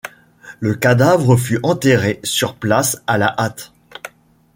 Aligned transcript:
Le 0.59 0.73
cadavre 0.73 1.37
fut 1.37 1.59
enterré 1.61 2.19
sur 2.23 2.55
place 2.55 3.03
à 3.05 3.19
la 3.19 3.35
hâte. 3.39 3.71